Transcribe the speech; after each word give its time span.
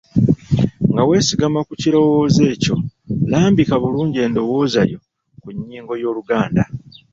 Nga 0.91 1.03
weesigama 1.07 1.59
ku 1.67 1.73
kirowoozo 1.81 2.41
ekyo 2.53 2.75
lambika 3.31 3.75
bulungi 3.81 4.17
endowooza 4.25 4.81
yo 4.91 4.99
ku 5.41 5.47
nnyingo 5.55 5.93
y’Oluganda. 6.01 6.63